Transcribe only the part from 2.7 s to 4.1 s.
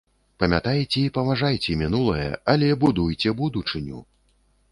будуйце будучыню!